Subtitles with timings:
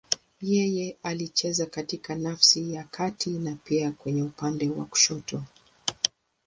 [0.41, 5.43] Yeye alicheza katika nafasi ya kati na pia kwenye upande wa kushoto.